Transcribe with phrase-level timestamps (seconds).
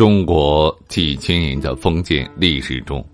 [0.00, 3.06] 中国几千年的封建历史中，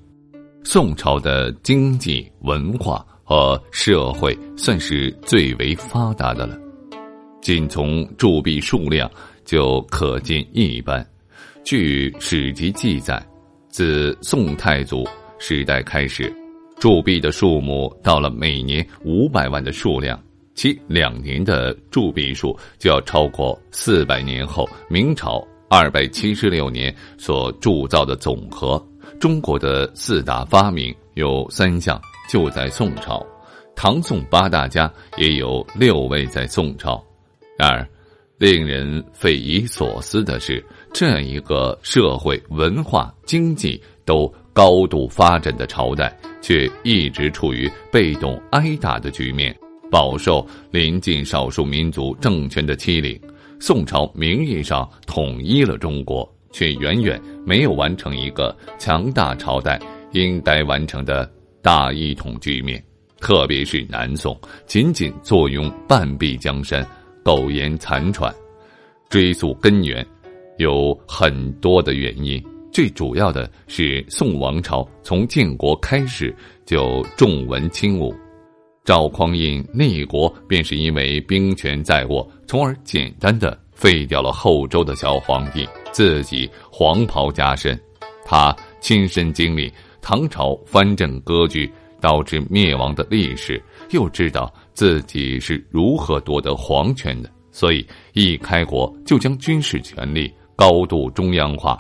[0.62, 6.56] 宋朝的经济、文化和社会算是最为发达的了。
[7.43, 9.11] 仅从铸币数量
[9.45, 11.05] 就可见一斑。
[11.65, 13.21] 据史籍记载，
[13.69, 15.05] 自宋太祖
[15.41, 16.33] 时代开始，
[16.78, 20.23] 铸币的数目到了每年五百万的数量，
[20.55, 25.45] 其两年的铸币数就要超过四百年后明朝。
[25.69, 28.81] 二百七十六年所铸造的总和，
[29.19, 32.00] 中国的四大发明有三项
[32.31, 33.25] 就在宋朝，
[33.75, 37.03] 唐宋八大家也有六位在宋朝。
[37.59, 37.89] 然而，
[38.39, 49.56] 令人匪夷所思的是，这样一个社会、文化、经济都高度发展的朝代，却一直处于被动挨打的局面，
[49.91, 53.20] 饱受临近少数民族政权的欺凌。
[53.59, 59.81] 宋朝名义上统一了中国，却远远没有完成一个强大朝代
[60.12, 61.31] 应该完成的
[61.62, 62.83] 大一统局面。
[63.19, 66.87] 特别是南宋，仅仅坐拥半壁江山，
[67.25, 68.33] 苟延残喘。
[69.09, 70.06] 追溯根源，
[70.59, 72.43] 有很多的原因。
[72.71, 76.34] 最主要的是宋王朝从建国开始
[76.66, 78.15] 就重文轻武。
[78.86, 87.76] 赵匡胤立国便是因为兵权在握，从而简单的废掉了后周的小皇帝，自己黄袍加身。
[88.24, 91.69] 他亲身经历唐朝藩镇割据
[92.00, 93.60] 导致灭亡的历史，
[93.91, 101.76] 又知道自己是如何夺得皇权的，所以一开国就将军事权力高度中央化，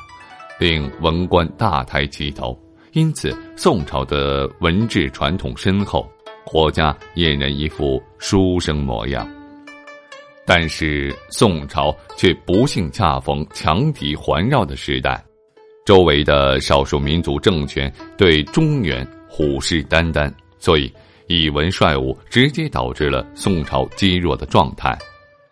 [0.58, 2.60] 令文官大抬起头。
[2.94, 6.04] 因此，宋朝的文治传统深厚。
[6.46, 9.28] 国家俨然一副书生模样，
[10.46, 15.20] 但是宋朝却不幸恰逢强敌环绕的时代，
[15.84, 20.90] 周围的少数民族政权对中原虎视眈眈，所以
[21.26, 24.96] 以文率武，直接导致了宋朝积弱的状态。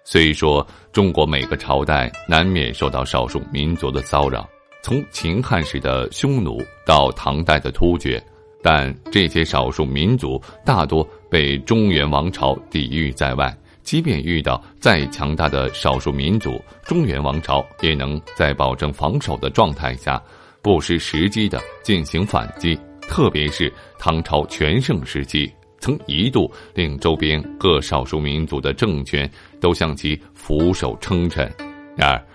[0.04, 4.48] 虽说中国每个朝代难免受到少数民族的骚扰，
[4.80, 8.22] 从秦汉时的匈奴到唐代的突厥。
[8.66, 20.18] 但这些少数民族大多被中原王朝抵御在外，即便遇到再强大的少数民族，中原王朝也能在保证防守的状态下，
[20.62, 22.74] 不失时机的进行反击。
[23.02, 31.52] 特别是唐朝全盛时期，曾一度令周边各少数民族的政权都向其俯首称臣。
[31.94, 32.26] 然而，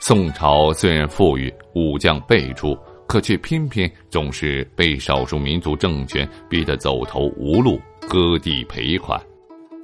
[0.00, 2.74] 宋朝虽然富裕，武将辈出。
[3.06, 9.20] 可却偏偏总是被少数民族政权逼得走投无路，割地赔款，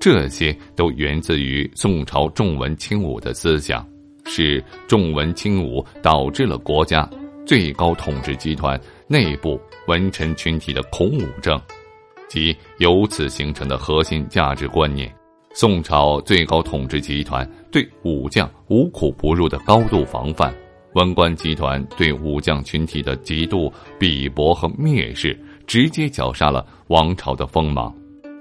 [0.01, 3.87] 这些都源自于宋朝重文轻武的思想，
[4.25, 7.09] 是重文轻武导致了国家
[7.47, 11.61] 最高统治集团内部文臣群体的孔武症，
[12.29, 15.13] 即由此形成的核心价值观念。
[15.53, 20.55] 宋朝最高统治集团对武将无苦不入的高度防范。
[20.95, 27.95] 文官集团对武将群体的极度鄙薄和蔑视，直接绞杀了王朝的锋芒。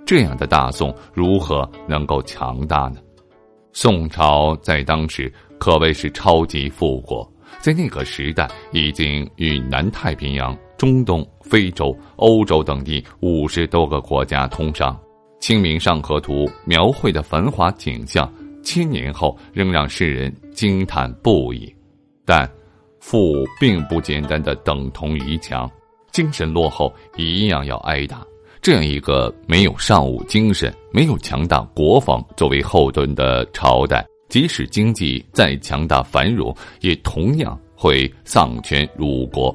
[0.06, 2.98] 这样的大宋如何能够强大呢？
[3.72, 14.96] 宋朝在当时可谓是超级富国，在那个时代已经与南太平洋、中东、非洲、欧洲等地五十多个国家通商。
[15.40, 18.28] 《清明上河图》描绘的繁华景象，
[18.64, 21.72] 千年后仍让世人惊叹不已。
[22.30, 22.48] 但，
[23.00, 25.68] 富并不简单的等同于强，
[26.12, 28.24] 精神落后一样要挨打。
[28.62, 39.52] 这样一个没有尚武精神、没有强大国防作为后盾的朝代，即使经济再强大繁荣，也同样会丧权辱国。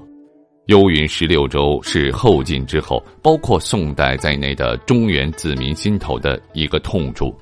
[0.67, 7.33] 幽云十六州是后晋之后，包括宋代在内的中原子民心头的一个痛处。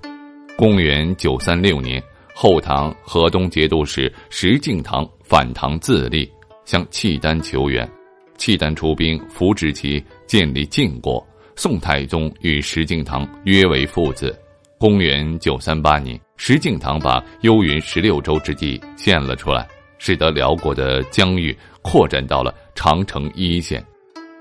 [0.59, 2.03] 公元九三六年，
[2.35, 6.31] 后唐河东节度使石敬瑭反唐自立，
[6.67, 7.91] 向契丹求援。
[8.37, 11.27] 契丹出兵扶植其建立晋国。
[11.57, 14.39] 宋太宗与石敬瑭约为父子。
[14.79, 23.83] 公元九三八年，石敬瑭把幽云十六州之地献了出来，使得辽国的疆域扩展到了长城一线。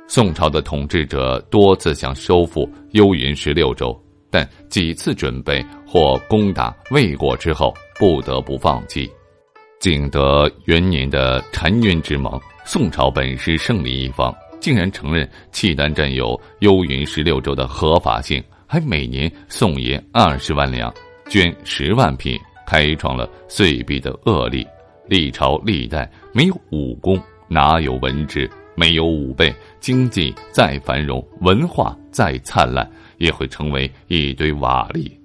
[0.09, 3.97] 宋朝的统治者多次想收复幽云十六州，
[4.29, 9.09] 但几次准备或攻打魏国之后，不得不放弃。
[9.81, 14.31] 景德元年的澶渊之盟，宋朝本是胜利一方。
[14.59, 20.93] 竟然承认契丹占有幽云十六州的合法性，还每年送银二十万两，
[21.27, 24.63] 捐十万匹，开创了岁币的恶例。
[25.07, 28.47] 历朝历代没有武功，哪有文治？
[28.75, 32.87] 没有武备，经济再繁荣，文化再灿烂，
[33.17, 35.20] 也会成为一堆瓦砾。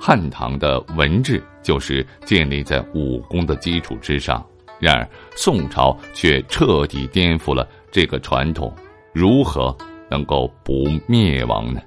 [0.00, 4.44] 汉唐的文治就是建立在武功的基础之上，
[4.78, 7.68] 然而宋朝却彻底颠覆了。
[7.90, 8.74] 这个传统
[9.12, 9.76] 如何
[10.10, 11.80] 能够不灭亡呢？